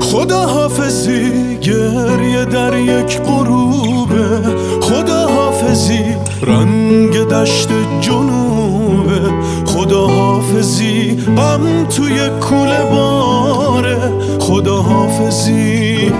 [0.00, 4.40] خدا حافظی گریه در یک غروبه.
[4.80, 6.04] خدا حافظی
[6.42, 7.68] رنگ دشت
[8.00, 9.20] جنوبه.
[9.66, 13.98] خدا حافظی غم توی کوله باره.
[14.40, 16.12] خدا حافظی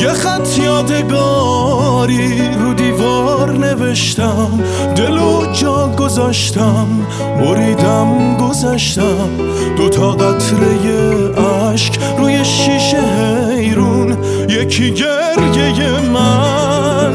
[0.00, 2.73] یه خط یادگاری رو
[3.94, 4.60] نوشتم
[4.96, 6.86] دلو جا گذاشتم
[7.40, 9.28] بریدم گذشتم
[9.76, 11.40] دوتا قطره
[11.72, 13.00] اشک روی شیشه
[13.50, 14.16] حیرون
[14.48, 17.14] یکی گریه من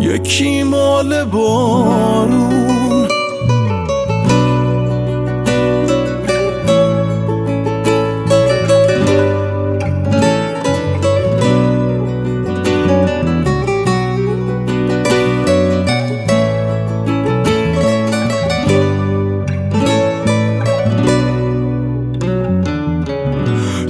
[0.00, 3.01] یکی مال بارون.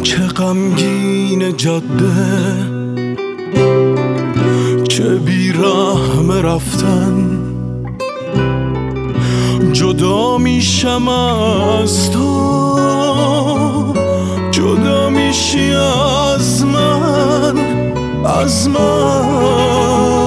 [0.02, 2.64] چه غمگین جاده
[4.88, 7.38] چه بیرحم رفتن.
[9.72, 12.78] جدا میشم از تو
[14.50, 17.58] جدا میشی از من
[18.24, 20.21] از من.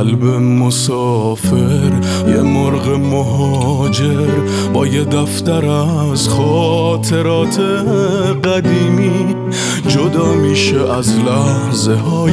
[0.00, 1.92] قلب مسافر
[2.28, 4.28] یه مرغ مهاجر
[4.74, 7.60] با یه دفتر از خاطرات
[8.44, 9.34] قدیمی.
[9.88, 12.32] جدا میشه از لحظه های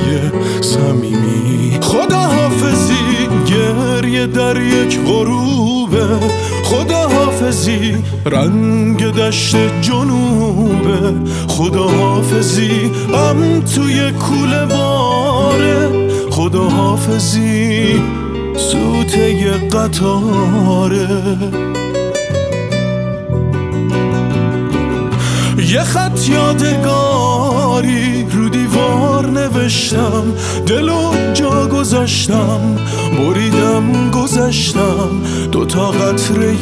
[0.61, 1.79] صمیمی.
[1.81, 6.07] خدا حافظی گریه در یک غروبه.
[6.63, 11.13] خدا حافظی رنگ دشت جنوبه.
[11.47, 16.06] خدا حافظی غم توی کوله باره
[16.38, 18.02] خدا حافظی
[18.56, 21.08] سوته قطاره.
[25.68, 30.24] یه خط یادگاری رو دیوار نوشتم
[30.68, 32.75] دلو جا گذاشتم
[33.18, 35.22] بریدم گذشتم
[35.52, 36.56] دوتا قطره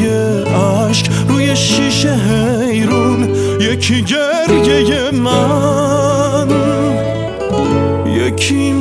[0.90, 6.48] اشک روی شیشه حیرون یکی گریه من
[8.16, 8.74] یکی